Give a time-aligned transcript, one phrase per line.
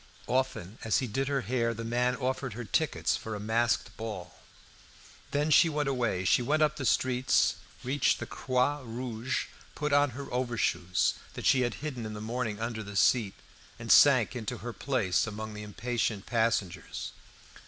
[0.25, 4.33] Often, as he did her hair, the man offered her tickets for a masked ball.
[5.29, 6.25] Then she went away.
[6.25, 9.45] She went up the streets; reached the Croix Rouge,
[9.75, 13.35] put on her overshoes, that she had hidden in the morning under the seat,
[13.77, 17.11] and sank into her place among the impatient passengers.